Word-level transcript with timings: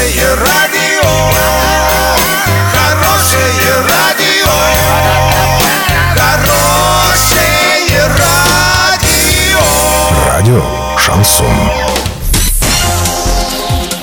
Хорошее 0.00 0.34
радио, 0.34 1.10
хорошее 2.72 3.74
радио, 3.86 4.48
хорошее 6.16 8.06
радио. 8.16 9.60
Радио 10.26 10.62
Шансон. 10.96 11.46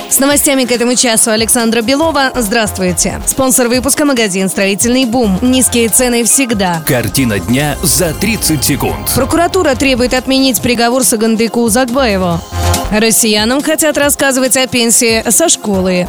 С 0.08 0.20
новостями 0.20 0.66
к 0.66 0.72
этому 0.72 0.94
часу 0.94 1.32
Александра 1.32 1.82
Белова. 1.82 2.32
Здравствуйте. 2.36 3.20
Спонсор 3.26 3.68
выпуска 3.68 4.06
магазин 4.06 4.50
«Строительный 4.50 5.06
бум». 5.06 5.40
Низкие 5.42 5.90
цены 5.90 6.24
всегда. 6.26 6.84
Картина 6.86 7.40
дня 7.40 7.76
за 7.82 8.14
30 8.14 8.64
секунд. 8.64 9.12
Прокуратура 9.16 9.74
требует 9.74 10.14
отменить 10.14 10.62
приговор 10.62 11.04
Сагандыку 11.04 11.62
Узакбаеву. 11.62 12.40
Россиянам 12.92 13.62
хотят 13.62 13.98
рассказывать 13.98 14.56
о 14.56 14.66
пенсии 14.68 15.30
со 15.30 15.50
школы. 15.50 16.08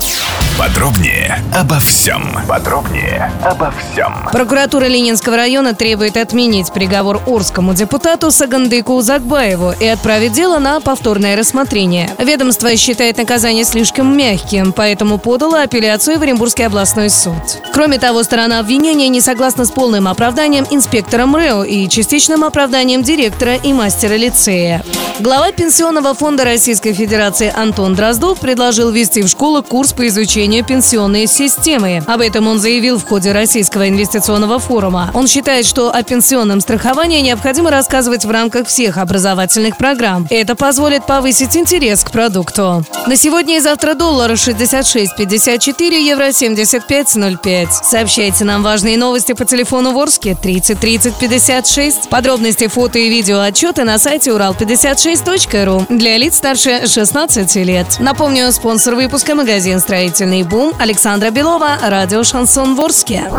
Подробнее 0.58 1.40
обо 1.54 1.78
всем. 1.78 2.36
Подробнее 2.48 3.32
обо 3.44 3.72
всем. 3.72 4.12
Прокуратура 4.32 4.86
Ленинского 4.86 5.36
района 5.36 5.74
требует 5.74 6.16
отменить 6.16 6.72
приговор 6.72 7.20
Орскому 7.26 7.74
депутату 7.74 8.32
Сагандыку 8.32 8.94
Узакбаеву 8.94 9.72
и 9.78 9.86
отправить 9.86 10.32
дело 10.32 10.58
на 10.58 10.80
повторное 10.80 11.36
рассмотрение. 11.36 12.10
Ведомство 12.18 12.76
считает 12.76 13.18
наказание 13.18 13.64
слишком 13.64 14.16
мягким, 14.16 14.72
поэтому 14.72 15.18
подало 15.18 15.62
апелляцию 15.62 16.18
в 16.18 16.22
Оренбургский 16.22 16.66
областной 16.66 17.10
суд. 17.10 17.34
Кроме 17.72 17.98
того, 18.00 18.24
сторона 18.24 18.58
обвинения 18.58 19.08
не 19.08 19.20
согласна 19.20 19.64
с 19.64 19.70
полным 19.70 20.08
оправданием 20.08 20.66
инспектора 20.70 21.26
МРЭО 21.26 21.62
и 21.62 21.88
частичным 21.88 22.42
оправданием 22.42 23.04
директора 23.04 23.54
и 23.54 23.72
мастера 23.72 24.14
лицея. 24.16 24.82
Глава 25.20 25.50
Пенсионного 25.52 26.14
фонда 26.14 26.44
Российской 26.68 26.92
Федерации 26.92 27.50
Антон 27.56 27.94
Дроздов 27.94 28.40
предложил 28.40 28.90
ввести 28.90 29.22
в 29.22 29.28
школы 29.28 29.62
курс 29.62 29.94
по 29.94 30.06
изучению 30.06 30.62
пенсионной 30.62 31.26
системы. 31.26 32.02
Об 32.06 32.20
этом 32.20 32.46
он 32.46 32.58
заявил 32.58 32.98
в 32.98 33.08
ходе 33.08 33.32
Российского 33.32 33.88
инвестиционного 33.88 34.58
форума. 34.58 35.10
Он 35.14 35.26
считает, 35.26 35.64
что 35.64 35.90
о 35.90 36.02
пенсионном 36.02 36.60
страховании 36.60 37.22
необходимо 37.22 37.70
рассказывать 37.70 38.26
в 38.26 38.30
рамках 38.30 38.66
всех 38.66 38.98
образовательных 38.98 39.78
программ. 39.78 40.26
Это 40.28 40.54
позволит 40.56 41.06
повысить 41.06 41.56
интерес 41.56 42.04
к 42.04 42.10
продукту. 42.10 42.84
На 43.06 43.16
сегодня 43.16 43.56
и 43.56 43.60
завтра 43.60 43.94
доллар 43.94 44.32
66.54, 44.32 45.98
евро 45.98 46.28
75.05. 46.28 47.68
Сообщайте 47.82 48.44
нам 48.44 48.62
важные 48.62 48.98
новости 48.98 49.32
по 49.32 49.46
телефону 49.46 49.92
Ворске 49.92 50.34
30 50.34 50.78
30 50.78 51.14
56. 51.14 52.10
Подробности, 52.10 52.66
фото 52.66 52.98
и 52.98 53.08
видео 53.08 53.40
отчеты 53.40 53.84
на 53.84 53.98
сайте 53.98 54.32
урал56.ру 54.32 55.86
для 55.88 56.18
лиц 56.18 56.38
старше 56.58 56.88
16 56.88 57.54
лет. 57.56 57.86
Напомню, 58.00 58.50
спонсор 58.50 58.96
выпуска 58.96 59.36
магазин 59.36 59.78
«Строительный 59.78 60.42
бум» 60.42 60.74
Александра 60.80 61.30
Белова, 61.30 61.78
радио 61.80 62.24
«Шансон 62.24 62.74
Ворске». 62.74 63.30